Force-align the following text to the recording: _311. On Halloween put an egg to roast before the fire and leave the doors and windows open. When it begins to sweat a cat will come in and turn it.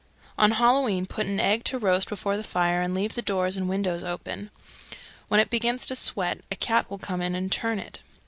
_311. 0.33 0.43
On 0.43 0.57
Halloween 0.57 1.05
put 1.05 1.27
an 1.27 1.39
egg 1.39 1.63
to 1.65 1.77
roast 1.77 2.09
before 2.09 2.35
the 2.35 2.43
fire 2.43 2.81
and 2.81 2.95
leave 2.95 3.13
the 3.13 3.21
doors 3.21 3.55
and 3.55 3.69
windows 3.69 4.03
open. 4.03 4.49
When 5.27 5.39
it 5.39 5.51
begins 5.51 5.85
to 5.85 5.95
sweat 5.95 6.41
a 6.51 6.55
cat 6.55 6.89
will 6.89 6.97
come 6.97 7.21
in 7.21 7.35
and 7.35 7.51
turn 7.51 7.77
it. 7.77 8.01